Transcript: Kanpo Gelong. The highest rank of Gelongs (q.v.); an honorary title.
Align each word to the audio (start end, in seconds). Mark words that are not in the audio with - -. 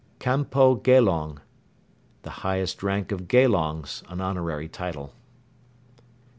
Kanpo 0.19 0.81
Gelong. 0.81 1.41
The 2.23 2.29
highest 2.41 2.81
rank 2.81 3.11
of 3.11 3.27
Gelongs 3.27 3.99
(q.v.); 4.01 4.13
an 4.13 4.19
honorary 4.19 4.67
title. 4.67 5.13